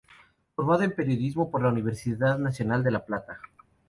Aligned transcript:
Formado 0.55 0.81
en 0.81 0.95
periodismo 0.95 1.51
por 1.51 1.61
la 1.61 1.69
Universidad 1.69 2.39
Nacional 2.39 2.83
de 2.83 2.89
La 2.89 3.05
Plata. 3.05 3.39